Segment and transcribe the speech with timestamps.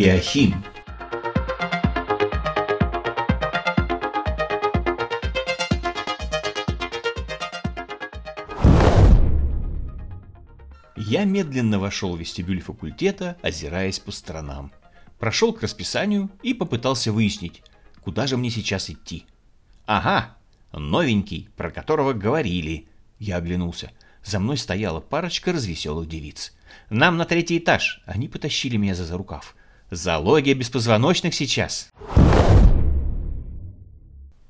[0.00, 0.64] Биохим.
[10.96, 14.72] Я медленно вошел в вестибюль факультета, озираясь по сторонам.
[15.18, 17.62] Прошел к расписанию и попытался выяснить,
[18.00, 19.26] куда же мне сейчас идти.
[19.84, 20.34] Ага,
[20.72, 22.88] новенький, про которого говорили.
[23.18, 23.90] Я оглянулся.
[24.24, 26.54] За мной стояла парочка развеселых девиц.
[26.88, 28.00] Нам на третий этаж.
[28.06, 29.54] Они потащили меня за, за рукав.
[29.90, 31.90] Зоология беспозвоночных сейчас.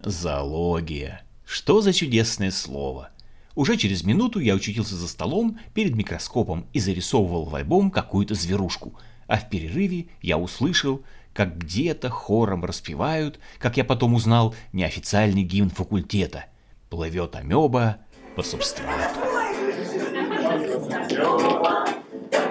[0.00, 1.22] Зоология.
[1.44, 3.10] Что за чудесное слово.
[3.54, 8.94] Уже через минуту я учутился за столом перед микроскопом и зарисовывал в альбом какую-то зверушку.
[9.28, 15.70] А в перерыве я услышал, как где-то хором распевают, как я потом узнал, неофициальный гимн
[15.70, 16.46] факультета.
[16.90, 17.98] Плывет амеба
[18.34, 19.20] по субстрату.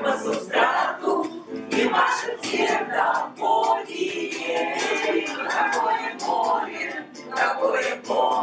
[0.04, 1.07] По субстрату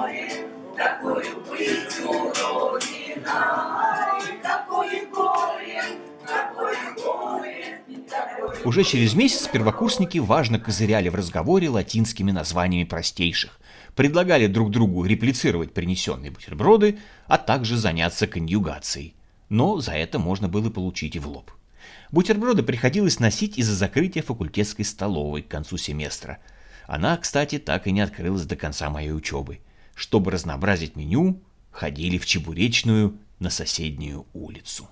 [0.05, 1.25] горе, какое
[5.13, 5.83] горе.
[8.65, 13.59] Уже через месяц первокурсники важно козыряли в разговоре латинскими названиями простейших,
[13.95, 19.15] предлагали друг другу реплицировать принесенные бутерброды, а также заняться конъюгацией.
[19.49, 21.51] Но за это можно было получить и в лоб.
[22.11, 26.39] Бутерброды приходилось носить из-за закрытия факультетской столовой к концу семестра.
[26.87, 29.61] Она, кстати, так и не открылась до конца моей учебы.
[29.95, 34.89] Чтобы разнообразить меню, ходили в Чебуречную на соседнюю улицу.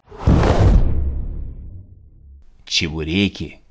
[2.65, 3.63] Чебуреки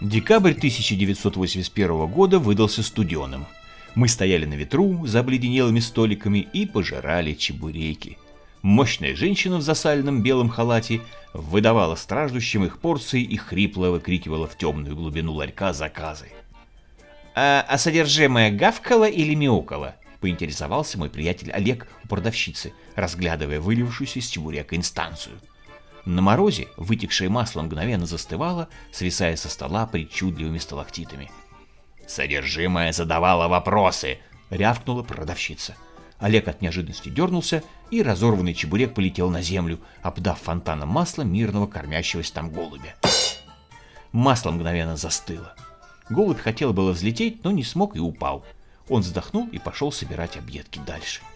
[0.00, 3.44] Декабрь 1981 года выдался студеным.
[3.96, 8.18] Мы стояли на ветру за обледенелыми столиками и пожирали чебуреки.
[8.60, 11.00] Мощная женщина в засаленном белом халате
[11.32, 16.26] выдавала страждущим их порции и хрипло выкрикивала в темную глубину ларька заказы.
[17.34, 24.26] «А, а содержимое гавкало или мяукало?»— поинтересовался мой приятель Олег у продавщицы, разглядывая вылившуюся из
[24.28, 25.40] чебурека инстанцию—
[26.06, 31.32] на морозе вытекшее масло мгновенно застывало, свисая со стола причудливыми сталактитами.
[32.06, 34.18] «Содержимое задавало вопросы!»—
[34.50, 35.76] рявкнула продавщица.
[36.18, 42.32] Олег от неожиданности дернулся, и разорванный чебурек полетел на землю, обдав фонтаном масла мирного кормящегося
[42.32, 42.94] там голубя.
[44.12, 45.54] Масло мгновенно застыло.
[46.08, 48.44] Голубь хотел было взлететь, но не смог и упал.
[48.88, 51.20] Он вздохнул и пошел собирать объедки дальше.—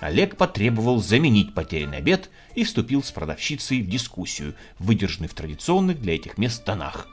[0.00, 6.16] Олег потребовал заменить потерянный обед и вступил с продавщицей в дискуссию, выдержанную в традиционных для
[6.16, 7.08] этих мест тонах.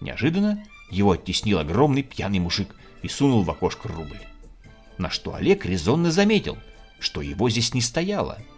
[0.00, 4.20] Неожиданно его оттеснил огромный пьяный мужик и сунул в окошко рубль.
[4.96, 6.58] На что Олег резонно заметил,
[6.98, 8.38] что его здесь не стояло–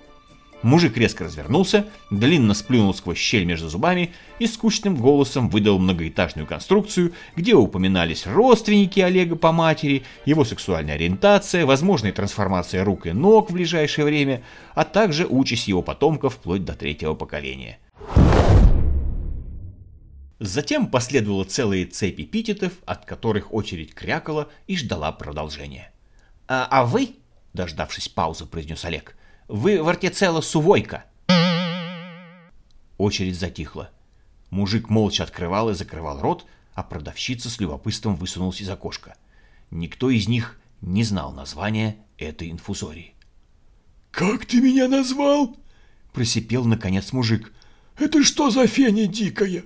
[0.63, 7.15] Мужик резко развернулся, длинно сплюнул сквозь щель между зубами и скучным голосом выдал многоэтажную конструкцию,
[7.35, 13.55] где упоминались родственники Олега по матери, его сексуальная ориентация, возможная трансформация рук и ног в
[13.55, 14.43] ближайшее время,
[14.75, 17.79] а также участь его потомков вплоть до третьего поколения.
[20.41, 25.93] Затем последовала целая цепь эпитетов, от которых очередь крякала и ждала продолжения.
[26.49, 27.17] «А, а вы?»–
[27.53, 29.17] дождавшись паузы, произнес Олег–
[29.51, 31.07] вы вартицела Сувойка.
[32.99, 33.91] Очередь затихла.
[34.51, 39.17] Мужик молча открывал и закрывал рот, а продавщица с любопытством высунулась из окошка.
[39.73, 43.15] Никто из них не знал названия этой инфузории.
[44.13, 45.57] «Как ты меня назвал?»—
[46.13, 47.53] просипел наконец мужик.
[47.99, 49.65] «Это что за феня дикая?»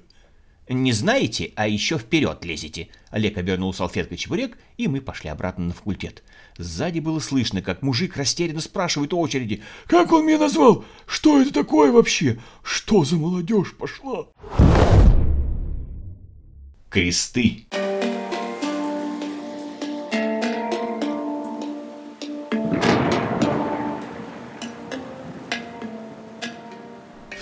[0.68, 5.74] «Не знаете, а еще вперед лезете!» Олег обернул салфеткой чебурек, и мы пошли обратно на
[5.74, 6.22] факультет.
[6.56, 9.62] Сзади было слышно, как мужик растерянно спрашивает у очереди.
[9.86, 10.84] «Как он меня назвал?
[11.06, 12.38] Что это такое вообще?
[12.62, 14.28] Что за молодежь пошла?»
[16.88, 17.66] Кресты.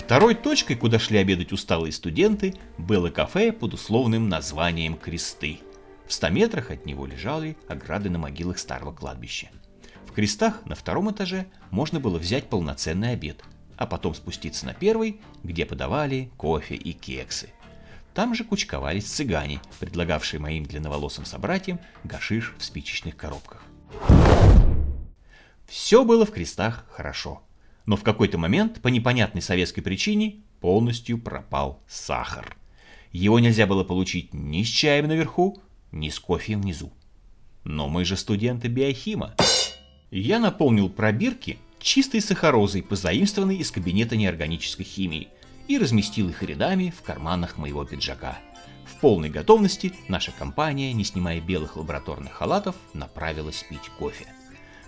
[0.05, 5.61] Второй точкой, куда шли обедать усталые студенты, было кафе под условным названием «Кресты».
[6.05, 9.49] В ста метрах от него лежали ограды на могилах старого кладбища.
[10.05, 13.45] В крестах на втором этаже можно было взять полноценный обед,
[13.77, 17.49] а потом спуститься на первый, где подавали кофе и кексы.
[18.13, 23.63] Там же кучковались цыгане, предлагавшие моим длинноволосым собратьям гашиш в спичечных коробках.
[25.65, 27.41] Все было в крестах хорошо,
[27.85, 32.55] но в какой-то момент по непонятной советской причине полностью пропал сахар.
[33.11, 36.91] Его нельзя было получить ни с чаем наверху, ни с кофе внизу.
[37.63, 39.35] Но мы же студенты биохима.
[40.11, 45.27] Я наполнил пробирки чистой сахарозой, позаимствованной из кабинета неорганической химии,
[45.67, 48.39] и разместил их рядами в карманах моего пиджака.
[48.85, 54.25] В полной готовности наша компания, не снимая белых лабораторных халатов, направилась пить кофе.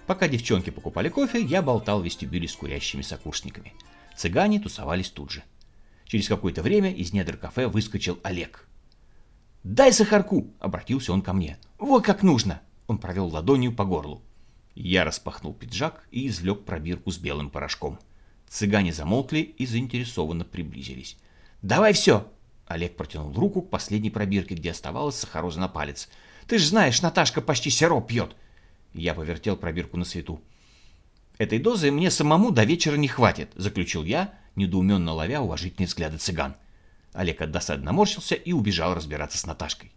[0.08, 3.74] Пока девчонки покупали кофе, я болтал в вестибюле с курящими сокурсниками.
[4.16, 5.44] Цыгане тусовались тут же.
[6.06, 8.68] Через какое-то время из недр кафе выскочил Олег.
[9.64, 11.58] «Дай сахарку!»— обратился он ко мне.
[11.80, 14.22] «Вот как нужно!»— он провел ладонью по горлу.
[14.76, 17.98] Я распахнул пиджак и извлек пробирку с белым порошком.
[18.48, 21.18] Цыгане замолкли и заинтересованно приблизились.
[21.64, 22.28] «Давай все!»
[22.68, 26.10] Олег протянул руку к последней пробирке, где оставалась сахароза на палец.
[26.48, 28.36] «Ты ж знаешь, Наташка почти сироп пьет!»
[28.96, 30.42] Я повертел пробирку на свету.
[31.38, 36.56] «Этой дозы мне самому до вечера не хватит»,— заключил я, недоуменно ловя уважительные взгляды цыган.
[37.12, 39.92] Олег от досады наморщился и убежал разбираться с Наташкой.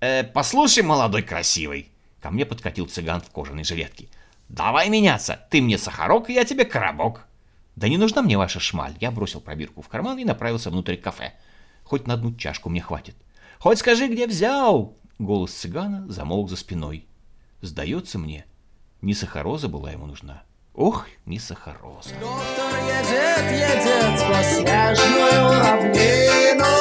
[0.00, 1.88] «Э, «Послушай, молодой красивый!»
[2.20, 4.08] Ко мне подкатил цыган в кожаной жилетке.
[4.48, 5.44] «Давай меняться!
[5.50, 7.26] Ты мне сахарок, я тебе коробок!»
[7.74, 11.32] «Да не нужна мне ваша шмаль!» Я бросил пробирку в карман и направился внутрь кафе.
[11.82, 13.16] «Хоть на одну чашку мне хватит!»
[13.58, 17.06] «Хоть скажи, где взял!» Голос цыгана замолк за спиной.
[17.62, 18.44] Сдается мне,
[19.02, 20.42] не сахароза была ему нужна,
[20.74, 22.10] Ох, не сахароза.
[22.18, 26.72] Доктор едет, едет сквозь снежную равнину.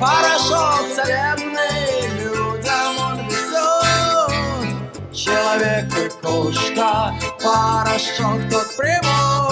[0.00, 5.14] Порошок целебный людям он везет.
[5.14, 9.51] Человек и кошка, порошок тот приводит.